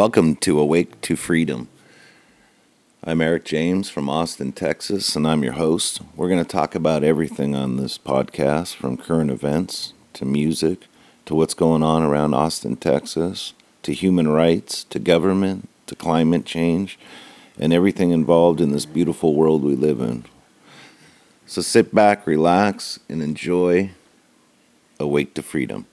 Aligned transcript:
Welcome 0.00 0.36
to 0.36 0.58
Awake 0.58 0.98
to 1.02 1.14
Freedom. 1.14 1.68
I'm 3.04 3.20
Eric 3.20 3.44
James 3.44 3.90
from 3.90 4.08
Austin, 4.08 4.50
Texas, 4.50 5.14
and 5.14 5.26
I'm 5.26 5.42
your 5.42 5.52
host. 5.52 6.00
We're 6.16 6.30
going 6.30 6.42
to 6.42 6.50
talk 6.50 6.74
about 6.74 7.04
everything 7.04 7.54
on 7.54 7.76
this 7.76 7.98
podcast 7.98 8.76
from 8.76 8.96
current 8.96 9.30
events 9.30 9.92
to 10.14 10.24
music 10.24 10.86
to 11.26 11.34
what's 11.34 11.52
going 11.52 11.82
on 11.82 12.02
around 12.02 12.32
Austin, 12.32 12.76
Texas, 12.76 13.52
to 13.82 13.92
human 13.92 14.28
rights, 14.28 14.84
to 14.84 14.98
government, 14.98 15.68
to 15.88 15.94
climate 15.94 16.46
change, 16.46 16.98
and 17.58 17.70
everything 17.70 18.10
involved 18.10 18.62
in 18.62 18.72
this 18.72 18.86
beautiful 18.86 19.34
world 19.34 19.62
we 19.62 19.74
live 19.74 20.00
in. 20.00 20.24
So 21.44 21.60
sit 21.60 21.94
back, 21.94 22.26
relax, 22.26 23.00
and 23.10 23.22
enjoy 23.22 23.90
Awake 24.98 25.34
to 25.34 25.42
Freedom. 25.42 25.84